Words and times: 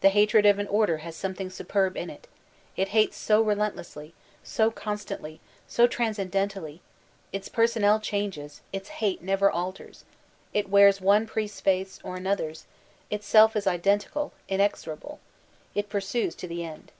The 0.00 0.08
hatred 0.08 0.44
of 0.44 0.58
an 0.58 0.66
order 0.66 0.96
has 1.06 1.14
some 1.14 1.34
thing 1.34 1.48
superb 1.48 1.96
in 1.96 2.10
it,— 2.10 2.26
^it 2.76 2.88
hates 2.88 3.16
so 3.16 3.40
relentlessly, 3.40 4.12
so 4.42 4.72
constantly, 4.72 5.40
so 5.68 5.86
transcendently; 5.86 6.82
its 7.32 7.48
personnel 7.48 8.00
changes, 8.00 8.60
its 8.72 8.88
hate 8.98 9.22
never 9.22 9.52
alters; 9.52 10.04
it 10.52 10.68
wears 10.68 11.00
one 11.00 11.28
priest's 11.28 11.60
face 11.60 12.00
or 12.02 12.16
another's; 12.16 12.66
itself 13.08 13.54
is 13.54 13.68
identical, 13.68 14.32
inexorable; 14.48 15.20
it 15.76 15.88
pursues 15.88 16.34
to 16.34 16.48
the 16.48 16.64
end. 16.64 16.90